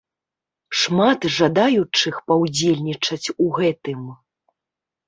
Шмат 0.83 1.27
жадаючых 1.35 2.15
паўдзельнічаць 2.33 3.27
у 3.47 3.55
гэтым. 3.61 4.01